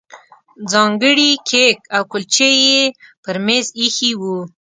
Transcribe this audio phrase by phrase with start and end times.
[0.71, 2.81] ځانګړي کیک او کولچې یې
[3.23, 4.37] پر مېز ایښي وو.